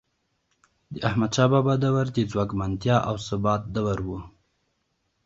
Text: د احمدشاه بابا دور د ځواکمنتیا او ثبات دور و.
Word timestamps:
د 0.93 0.95
احمدشاه 1.09 1.49
بابا 1.51 1.73
دور 1.83 2.07
د 2.15 2.17
ځواکمنتیا 2.31 2.97
او 3.09 3.15
ثبات 3.27 3.61
دور 3.75 3.99
و. 4.05 4.09